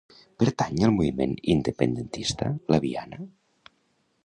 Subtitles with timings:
[0.43, 3.23] Pertany al moviment independentista la Viana?